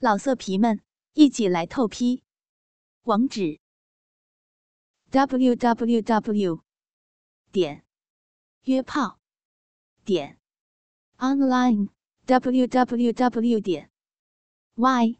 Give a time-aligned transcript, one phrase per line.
[0.00, 0.80] 老色皮们，
[1.14, 2.22] 一起来透批！
[3.02, 3.58] 网址
[5.10, 6.62] ：w w w
[7.50, 7.84] 点
[8.62, 9.18] 约炮
[10.04, 10.38] 点
[11.16, 11.88] online
[12.26, 13.90] w w w 点
[14.76, 15.18] y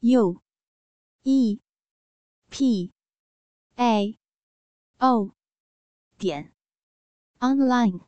[0.00, 0.42] u
[1.22, 1.60] e
[2.50, 2.92] p
[3.76, 4.18] a
[4.98, 5.30] o
[6.18, 6.52] 点
[7.38, 8.00] online。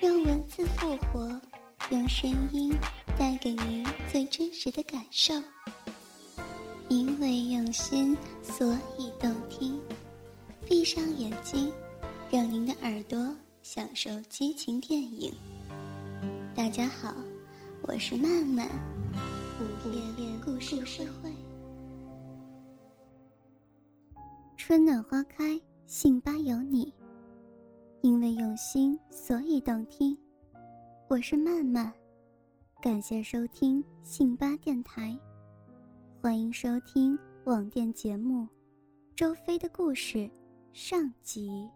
[0.00, 1.40] 用文字复活，
[1.92, 2.76] 用声音。
[3.18, 5.34] 带给您最真实的感受，
[6.88, 9.80] 因为用心，所以动听。
[10.64, 11.72] 闭上眼睛，
[12.30, 15.34] 让您的耳朵享受激情电影。
[16.54, 17.12] 大家好，
[17.82, 18.68] 我是曼曼，
[19.58, 21.32] 午夜故事会。
[24.56, 26.94] 春暖花开，信吧有你。
[28.00, 30.16] 因为用心，所以动听。
[31.08, 31.92] 我是曼曼。
[32.80, 35.18] 感谢收听信巴电台，
[36.22, 38.44] 欢迎收听网店节目
[39.16, 40.18] 《周飞的故事》
[40.72, 41.68] 上集。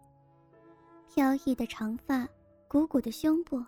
[1.13, 2.25] 飘逸的长发，
[2.69, 3.61] 鼓鼓的胸部，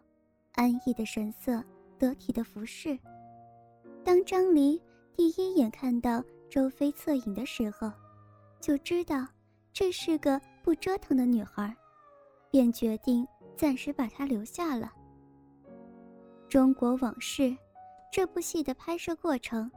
[0.53, 1.61] 安逸的神色，
[1.99, 2.97] 得体的服饰。
[4.01, 4.81] 当张离
[5.13, 7.91] 第一眼看到周飞侧影的时候，
[8.61, 9.27] 就知道
[9.73, 11.75] 这是个不折腾的女孩，
[12.49, 13.27] 便决定
[13.57, 14.89] 暂时把她留下了。
[16.47, 17.55] 中国往事，
[18.11, 19.69] 这部戏的拍摄过程，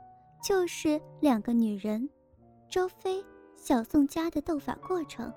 [0.42, 2.08] 就是两个女人，
[2.68, 3.24] 周飞、
[3.56, 5.32] 小宋佳的斗法过程。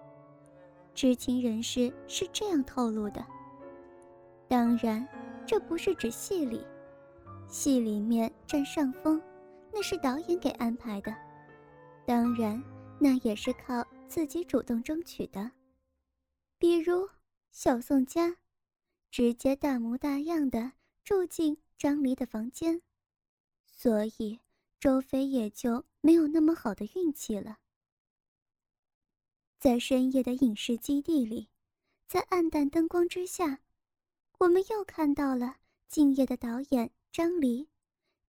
[0.94, 3.26] 知情人士是这样透露的。
[4.48, 5.08] 当然，
[5.46, 6.62] 这不是指戏里，
[7.48, 9.20] 戏里面占上风，
[9.74, 11.16] 那是导演给安排的。
[12.06, 12.62] 当然，
[13.00, 15.50] 那也是靠自己主动争取的。
[16.60, 17.08] 比如
[17.52, 18.36] 小宋佳，
[19.10, 20.74] 直接大模大样的。
[21.04, 22.82] 住进张离的房间，
[23.66, 24.40] 所以
[24.80, 27.58] 周飞也就没有那么好的运气了。
[29.60, 31.50] 在深夜的影视基地里，
[32.08, 33.62] 在暗淡灯光之下，
[34.40, 35.58] 我们又看到了
[35.88, 37.68] 敬业的导演张离，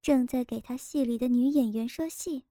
[0.00, 2.44] 正在给他戏里的女演员说戏。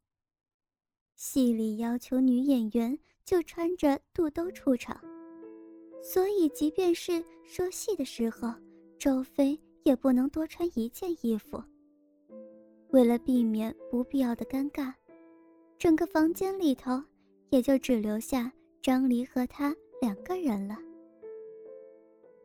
[1.15, 4.99] 戏里要求女演员就穿着肚兜出场，
[6.03, 8.53] 所以即便是说戏的时候，
[8.97, 9.59] 周飞。
[9.83, 11.61] 也不能多穿一件衣服。
[12.89, 14.93] 为了避免不必要的尴尬，
[15.77, 17.01] 整个房间里头
[17.49, 20.77] 也就只留下张离和他两个人了。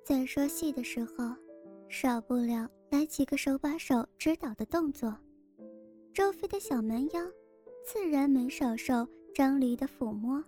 [0.05, 1.35] 在说戏的时候，
[1.89, 5.17] 少不了来几个手把手指导的动作。
[6.15, 7.21] 周飞的小蛮腰，
[7.85, 10.43] 自然没少受张离的抚摸。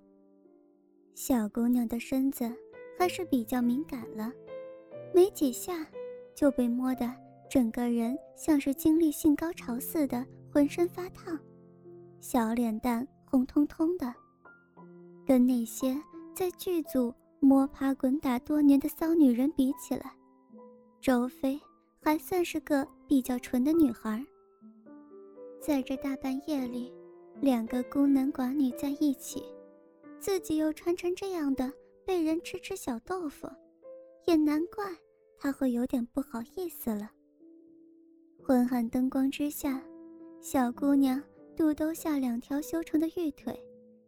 [1.15, 2.49] 小姑娘的身子
[2.97, 4.33] 还是比较敏感了，
[5.13, 5.85] 没几下。
[6.39, 7.13] 就被摸得
[7.51, 11.37] 整个人像是经历性高潮似的，浑身发烫，
[12.21, 14.15] 小脸蛋红彤彤的，
[15.27, 16.01] 跟那些
[16.37, 20.15] 在剧组摸爬滚打多年的骚女人比起来，
[21.01, 21.61] 周飞
[22.01, 24.25] 还算是个比较纯的女孩。
[25.61, 26.95] 在这大半夜里，
[27.41, 29.43] 两个孤男寡女在一起，
[30.21, 31.73] 自己又穿成这样的，
[32.07, 33.49] 被人吃吃小豆腐，
[34.27, 34.85] 也难怪。
[35.39, 37.11] 他会有点不好意思了。
[38.43, 39.83] 昏暗灯光之下，
[40.41, 41.23] 小姑娘
[41.57, 43.59] 肚兜下两条修长的玉腿，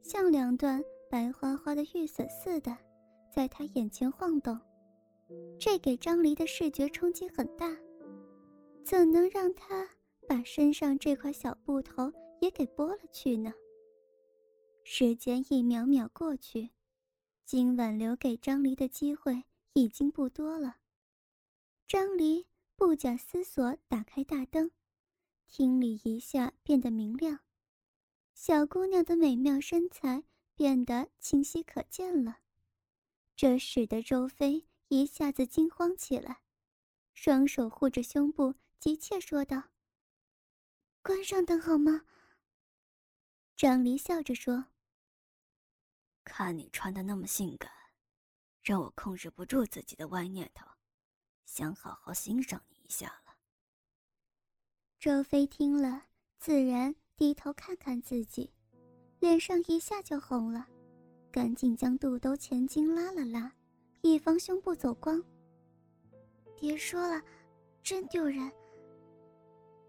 [0.03, 2.77] 像两段白花花的玉笋似的，
[3.33, 4.59] 在他眼前晃动。
[5.59, 7.77] 这给张离的视觉冲击很大，
[8.83, 9.89] 怎能让他
[10.27, 13.53] 把身上这块小布头也给剥了去呢？
[14.83, 16.71] 时间一秒秒过去，
[17.45, 20.77] 今晚留给张离的机会已经不多了。
[21.91, 22.47] 张离
[22.77, 24.71] 不假思索打开大灯，
[25.49, 27.41] 厅里一下变得明亮，
[28.33, 30.23] 小姑娘的美妙身材
[30.55, 32.43] 变得清晰可见了。
[33.35, 36.43] 这使得周飞一下子惊慌起来，
[37.13, 39.71] 双手护着胸部，急切说道
[41.03, 42.07] ：“关上灯好吗？”
[43.59, 44.67] 张离笑着说
[46.23, 47.69] ：“看你穿的那么性感，
[48.63, 50.65] 让我控制不住自己的歪念头。”
[51.51, 53.35] 想好好欣赏你一下了。
[55.01, 56.05] 周飞听了，
[56.39, 58.53] 自然低头看看自己，
[59.19, 60.69] 脸上一下就红了，
[61.33, 63.53] 赶紧将肚兜前襟拉了拉，
[64.03, 65.21] 以防胸部走光。
[66.55, 67.21] 别说了，
[67.83, 68.49] 真丢人。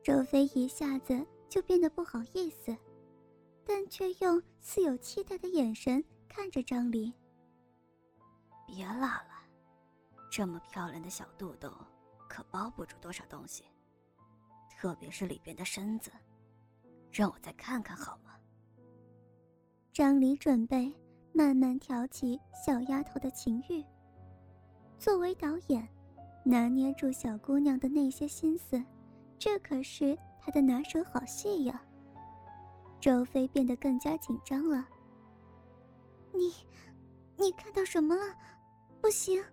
[0.03, 2.75] 周飞一下子就变得不好意思，
[3.63, 7.13] 但却用似有期待的眼神看着张离。
[8.65, 9.30] 别拉了。
[10.31, 11.69] 这么漂亮的小肚兜，
[12.29, 13.65] 可包不住多少东西，
[14.69, 16.09] 特别是里边的身子，
[17.11, 18.31] 让我再看看好吗？
[19.91, 20.89] 张离准备
[21.33, 23.83] 慢慢挑起小丫头的情欲。
[24.97, 25.85] 作为导演，
[26.45, 28.81] 拿捏住小姑娘的那些心思，
[29.37, 31.83] 这可是他的拿手好戏呀。
[33.01, 34.87] 周飞变得更加紧张了。
[36.33, 36.53] 你，
[37.35, 38.33] 你看到什么了？
[39.01, 39.43] 不行。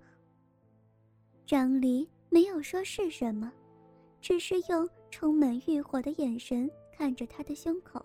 [1.49, 3.51] 张离没有说是什么，
[4.21, 8.05] 只是用充满欲火的眼神看着他的胸口。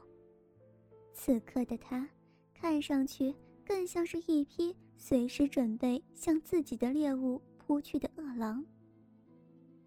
[1.13, 2.07] 此刻的他，
[2.53, 3.35] 看上去
[3.65, 8.63] 更像是一匹随时准备向自己的猎物扑去的饿狼。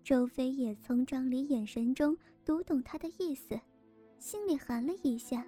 [0.05, 2.15] 周飞也从张离眼神中
[2.45, 3.59] 读懂他的意思，
[4.19, 5.47] 心里寒了一下，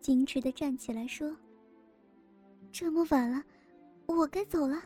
[0.00, 1.36] 矜持的站起来说。
[2.72, 3.44] 这么晚了，
[4.06, 4.82] 我该走了。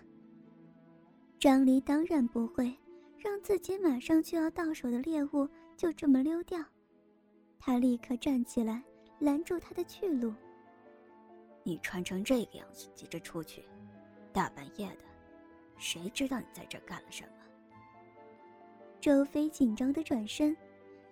[1.38, 2.76] 张离当然不会
[3.16, 6.58] 让自己马上就要到手的猎物就这么溜掉，
[7.60, 8.82] 他立刻站起来
[9.20, 10.34] 拦住他的去路。
[11.62, 13.64] 你穿成这个样子急着出去，
[14.32, 15.04] 大半夜的，
[15.76, 17.30] 谁知道你在这干了什么？
[19.00, 20.56] 周飞紧张的转身，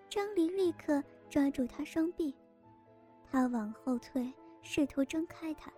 [0.08, 1.00] 张离立刻
[1.30, 2.34] 抓住他双臂，
[3.30, 5.72] 他往后退，试图挣开他。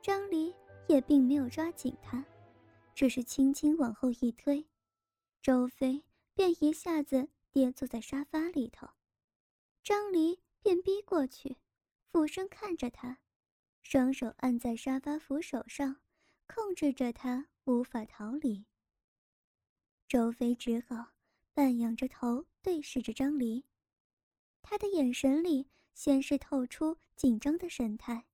[0.00, 0.54] 张离
[0.86, 2.24] 也并没有抓紧他，
[2.96, 4.66] 只是轻轻往后一推，
[5.42, 6.02] 周飞
[6.32, 8.88] 便一下子跌坐在沙发里头。
[9.84, 11.58] 张离便逼过去，
[12.10, 13.18] 俯身看着他，
[13.82, 16.00] 双手按在沙发扶手上，
[16.46, 18.64] 控制着他无法逃离。
[20.08, 21.12] 周飞只好
[21.52, 23.66] 半仰着头对视着张离，
[24.62, 28.24] 他的眼神里先是透出紧张的神态。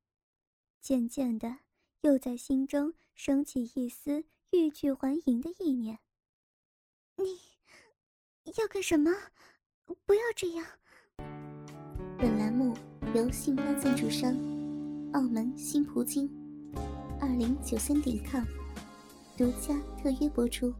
[0.80, 1.58] 渐渐的，
[2.02, 5.98] 又在心中升起一丝欲拒还迎的意念。
[7.16, 9.10] 你要干什么？
[10.04, 10.66] 不要这样！
[12.18, 12.76] 本栏目
[13.14, 14.30] 由信邦赞助商
[15.14, 16.28] 澳门新葡京
[17.18, 18.44] 二零九三点 com
[19.38, 20.74] 独家特约播出。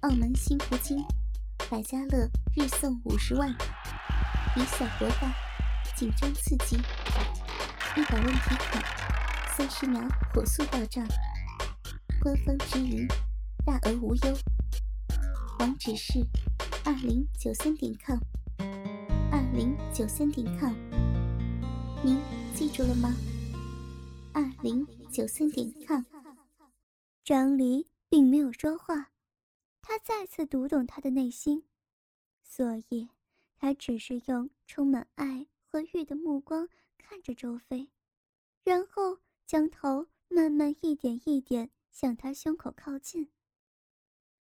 [0.00, 1.04] 澳门新葡京
[1.70, 2.26] 百家乐
[2.56, 3.50] 日送五十万，
[4.56, 5.30] 以小博大，
[5.94, 6.78] 紧张刺激。
[7.94, 8.82] 一百万提款，
[9.54, 10.00] 三十秒
[10.32, 11.06] 火速到账，
[12.22, 13.04] 官方直营，
[13.66, 14.38] 大额无忧。
[15.58, 16.20] 网址是
[16.84, 18.16] 二零九三点 com，
[19.32, 20.72] 二零九三点 com，
[22.04, 22.16] 您
[22.54, 23.12] 记住了吗？
[24.32, 26.04] 二零九三点 com。
[27.24, 29.10] 张离并没有说话，
[29.80, 31.64] 他再次读懂他的内心，
[32.44, 33.08] 所以
[33.56, 36.68] 他只是用充满爱和欲的目光。
[36.98, 37.90] 看着周飞，
[38.62, 43.28] 然后将头慢慢一点一点向他胸口靠近。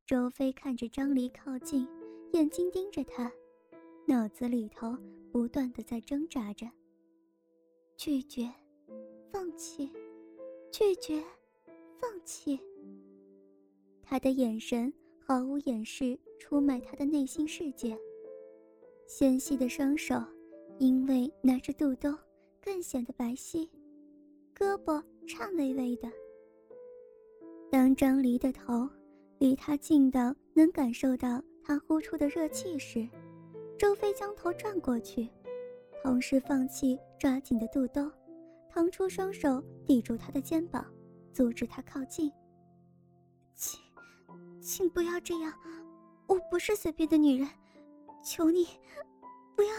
[0.06, 1.88] 周飞看着张离靠近，
[2.34, 3.32] 眼睛盯着他，
[4.06, 4.96] 脑子里头
[5.32, 6.70] 不断的在挣扎着：
[7.96, 8.54] 拒绝，
[9.32, 9.92] 放弃，
[10.72, 11.24] 拒绝，
[12.00, 12.60] 放弃。
[14.04, 17.98] 他的眼神毫无掩饰出卖他的内心世界，
[19.08, 20.16] 纤细的双手
[20.78, 22.16] 因为拿着肚兜。
[22.60, 23.70] 更显得白皙，
[24.54, 26.12] 胳膊颤巍巍的。
[27.70, 28.90] 当张离的头
[29.40, 33.08] 离他近到能感受到他呼出的热气时，
[33.78, 35.30] 周飞将头转过去，
[36.02, 38.10] 同时放弃抓紧的肚兜，
[38.70, 40.86] 腾出双手抵住他的肩膀，
[41.34, 42.32] 阻止他靠近。
[43.54, 43.80] 请，
[44.62, 45.54] 请不要这样，
[46.26, 47.48] 我不是随便的女人，
[48.24, 48.66] 求你，
[49.56, 49.70] 不要。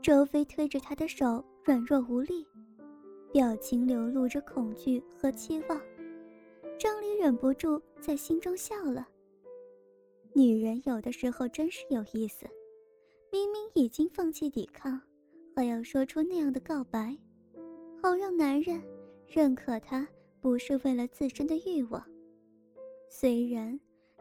[0.00, 2.46] 周飞推着他的手，软弱无力，
[3.30, 5.78] 表情流露着恐惧和期望。
[6.78, 9.06] 张离忍不住在心中笑了。
[10.32, 12.46] 女人有的时候真是有意思，
[13.32, 15.00] 明明已经放弃抵抗，
[15.56, 17.16] 还要说出那样的告白，
[18.00, 18.80] 好让男人
[19.26, 20.06] 认可她
[20.40, 22.04] 不是为了自身的欲望。
[23.10, 23.78] 虽然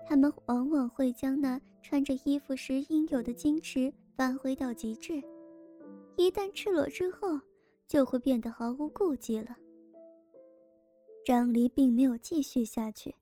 [0.08, 5.22] 他们往往会将那穿着衣服时应有的矜持发挥到极致。
[6.16, 7.40] 一旦赤裸之后，
[7.88, 9.56] 就会变得毫无顾忌了。
[11.27, 13.13] 张离并没有继续下去，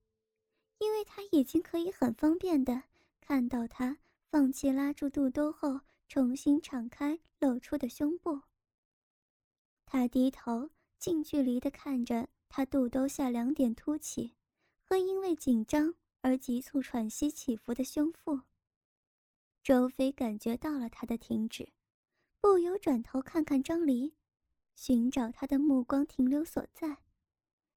[0.77, 2.83] 因为他已经可以很方便的
[3.19, 3.97] 看到他
[4.29, 8.39] 放弃拉住肚兜后重新敞开露出的胸部。
[9.87, 10.69] 他低头
[10.99, 14.35] 近距离的看着他肚兜下两点凸起
[14.83, 18.39] 和因为紧张而急促喘息起伏的胸腹。
[19.63, 21.69] 周飞感觉到了他的停止。
[22.39, 24.13] 不由转头看看张离，
[24.75, 26.97] 寻找他的目光停留所在。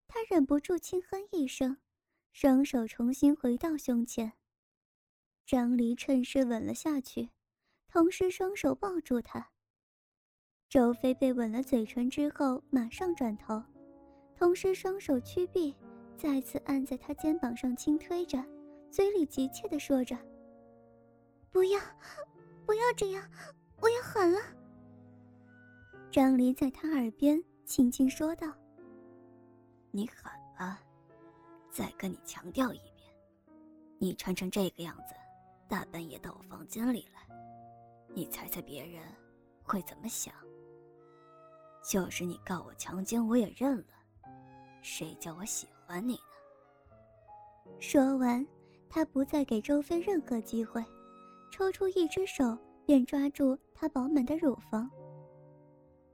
[0.09, 1.77] 他忍不住轻哼一声，
[2.33, 4.33] 双手重新回到胸前。
[5.47, 7.29] 张离趁势吻了下去，
[7.89, 9.51] 同时双手抱住他。
[10.69, 13.63] 周飞被吻了嘴唇之后，马上转头，
[14.35, 15.75] 同时双手屈臂，
[16.17, 18.43] 再次按在他肩膀上轻推着，
[18.91, 20.17] 嘴里急切地说着
[21.51, 21.81] ：“不要，
[22.67, 23.31] 不要这样，
[23.81, 24.39] 我要喊了。”
[26.11, 28.53] 张离在他耳边轻轻说道
[29.91, 30.81] ：“你喊吧，
[31.71, 33.11] 再跟你强调一遍，
[33.99, 35.15] 你穿成这个样子，
[35.69, 37.37] 大半夜到我房间里来，
[38.15, 39.03] 你猜猜别人
[39.63, 40.35] 会怎么想？”
[41.83, 43.85] 就是你告我强奸，我也认了。
[44.83, 46.21] 谁叫我喜欢你呢？
[47.81, 48.47] 说完，
[48.91, 50.85] 他不再给周飞任何机会，
[51.51, 54.91] 抽出一只手便抓住他饱满的乳房。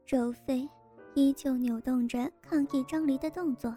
[0.07, 0.69] 周飞
[1.14, 3.75] 依旧扭动着抗议张离的动作，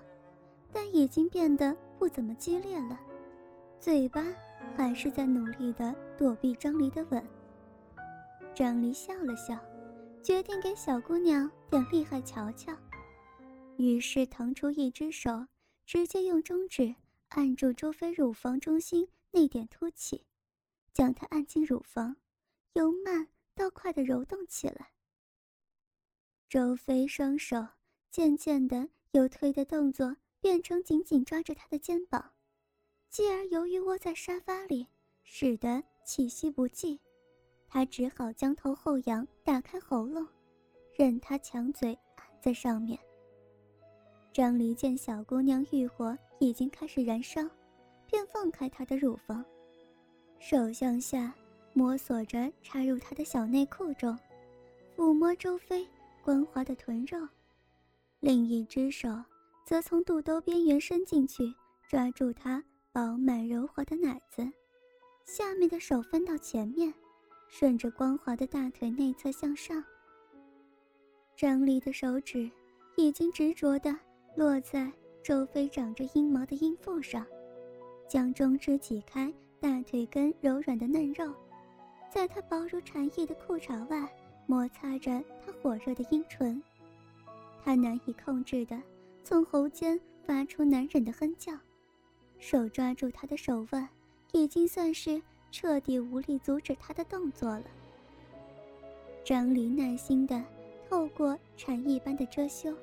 [0.71, 2.99] 但已经变得不怎么激烈了，
[3.79, 4.25] 嘴巴
[4.75, 7.23] 还是在努力的躲避张离的吻。
[8.53, 9.57] 张离笑了笑。
[10.23, 12.75] 决定给小姑娘点厉害瞧瞧，
[13.77, 15.47] 于是腾出一只手，
[15.85, 16.93] 直接用中指
[17.29, 20.25] 按住周飞乳房中心那点凸起，
[20.91, 22.17] 将她按进乳房，
[22.73, 24.89] 由慢到快的揉动起来。
[26.49, 27.67] 周飞双手
[28.09, 32.31] 渐渐的由推的动作变成紧紧抓着他的肩膀，
[33.09, 34.87] 继而由于窝在沙发里，
[35.23, 36.97] 使得气息不济。
[37.67, 40.25] 他只好将头后仰，打开喉咙，
[40.97, 42.97] 任他强嘴按在上面。
[44.31, 47.41] 张离见小姑娘欲火已经开始燃烧，
[48.05, 49.43] 便放开她的乳房，
[50.39, 51.35] 手向下
[51.73, 54.17] 摸索着插入她的小内裤中，
[54.95, 55.85] 抚摸周飞
[56.27, 57.17] 光滑的臀肉，
[58.19, 59.07] 另一只手
[59.63, 61.55] 则从肚兜边缘伸进去，
[61.87, 64.45] 抓住她饱满柔滑的奶子，
[65.23, 66.93] 下面的手分到前面。
[67.47, 69.81] 顺着光滑的大腿内侧向上，
[71.33, 72.51] 张离的手指
[72.97, 73.97] 已经执着地
[74.35, 74.91] 落在
[75.23, 77.25] 周飞长着阴毛的阴腹上，
[78.05, 81.33] 将中指挤开大腿根柔软的嫩肉，
[82.11, 84.13] 在他薄如蝉翼的裤衩外
[84.47, 86.59] 摩擦着他火热的阴唇。
[87.63, 88.81] 他难以控制的
[89.23, 91.53] 从喉间发出难忍的哼叫，
[92.39, 93.87] 手抓住他的手腕，
[94.31, 95.21] 已经算是。
[95.49, 97.63] 彻底无力阻止他的动作了。
[99.23, 100.43] 张离耐心的
[100.89, 102.75] 透过蝉翼般的遮羞，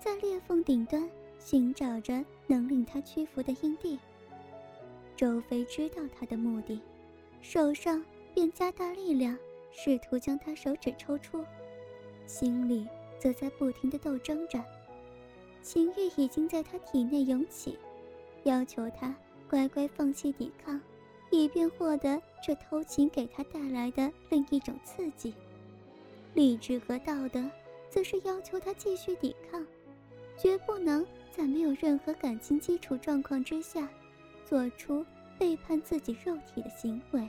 [0.00, 3.98] 在裂缝顶端寻找着能令他屈服的阴地。
[5.16, 6.82] 周飞知道他的目的，
[7.40, 8.04] 手上
[8.34, 9.38] 便加大力量，
[9.72, 11.44] 试图将他手指抽出，
[12.26, 12.86] 心里
[13.18, 14.62] 则在不停地斗争着，
[15.62, 17.78] 情欲已经在他体内涌起，
[18.44, 19.14] 要求他
[19.48, 20.80] 乖乖放弃抵抗。
[21.34, 25.32] 以便获得这偷情给他带来的另一种刺激，
[26.34, 27.42] 理智和道德
[27.88, 29.66] 则是要求他继续抵抗，
[30.36, 33.88] 绝不能在没有任何感情基础状况之下，
[34.44, 35.06] 做出
[35.38, 37.26] 背叛自己肉体的行为。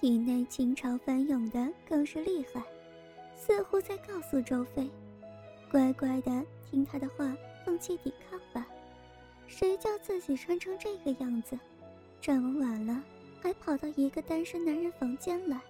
[0.00, 2.62] 体内情潮翻涌的更是厉害，
[3.34, 4.88] 似乎在告诉周飞
[5.70, 7.34] ：“乖乖的听他的话，
[7.64, 8.66] 放弃抵抗吧。
[9.46, 11.58] 谁叫自己穿成这个样子？”
[12.20, 13.02] 这么晚了，
[13.40, 15.60] 还跑到一个单身男人房间来，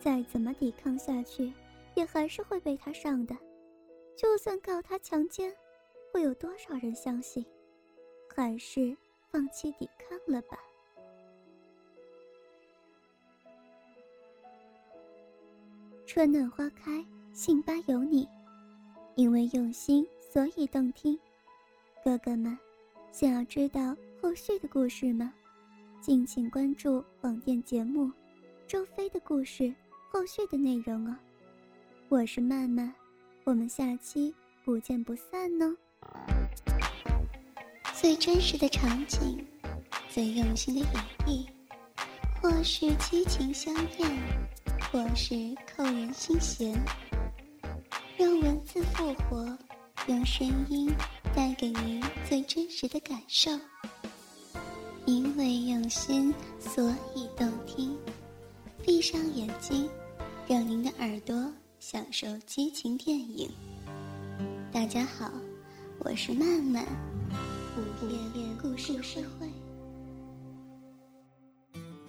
[0.00, 1.52] 再怎么抵抗下去，
[1.94, 3.36] 也还是会被他上的。
[4.16, 5.52] 就算告他强奸，
[6.12, 7.44] 会有多少人相信？
[8.34, 8.96] 还是
[9.30, 10.58] 放弃抵抗了吧。
[16.12, 16.90] 春暖花开，
[17.32, 18.28] 信吧有你，
[19.14, 21.16] 因为用心，所以动听。
[22.04, 22.58] 哥哥们，
[23.12, 23.96] 想要知道？
[24.20, 25.32] 后续的故事吗？
[26.00, 28.06] 敬请关注网店节目
[28.66, 29.62] 《周飞的故事》
[30.10, 31.16] 后续的内容哦。
[32.08, 32.92] 我是曼曼，
[33.44, 35.76] 我们下期不见不散哦。
[37.94, 39.46] 最真实的场景，
[40.08, 40.90] 最用心的演
[41.24, 41.46] 绎，
[42.42, 44.10] 或是激情香艳，
[44.92, 45.34] 或是
[45.76, 46.76] 扣人心弦，
[48.18, 49.56] 让文字复活，
[50.08, 50.92] 用声音
[51.32, 53.52] 带给您最真实的感受。
[55.06, 57.96] 因为用心，所以动听。
[58.84, 59.88] 闭上眼睛，
[60.48, 63.48] 让您的耳朵享受激情电影。
[64.72, 65.30] 大家好，
[66.00, 66.84] 我是曼曼，
[67.76, 69.48] 午夜故事社会。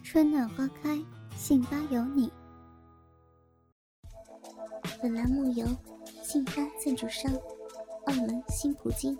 [0.01, 1.00] 春暖花开，
[1.38, 2.31] 信吧有你。
[5.01, 5.65] 本栏目由
[6.22, 7.34] 信发赞助商
[8.05, 9.17] 澳门新葡京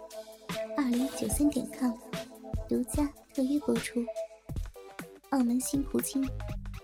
[0.77, 1.91] 二零九三点 com
[2.69, 3.09] 独家。
[3.33, 4.05] 特约播出。
[5.29, 6.21] 澳门新葡京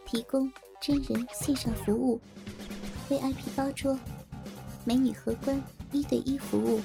[0.05, 0.51] 提供
[0.81, 2.19] 真人线上服务
[3.07, 3.99] ，VIP 包桌，
[4.85, 5.61] 美女荷官
[5.91, 6.81] 一对一服务，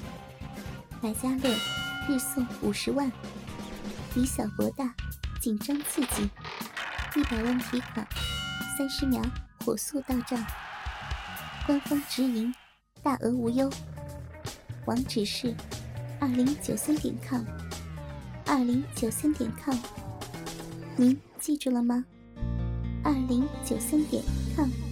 [1.01, 1.51] 百家乐
[2.09, 3.11] 日送五十万，
[4.17, 4.95] 以小博大，
[5.41, 6.29] 紧张刺激，
[7.15, 8.07] 一百万提款，
[8.77, 9.23] 三十秒
[9.65, 10.45] 火速到账，
[11.65, 12.53] 官方直营，
[13.03, 13.71] 大额无忧，
[14.87, 15.55] 网址是
[16.19, 17.45] 二零九三点 com，
[18.47, 19.77] 二零九三点 com，
[20.97, 22.05] 您记住了吗？
[23.05, 24.23] 二零九三点
[24.57, 24.92] com。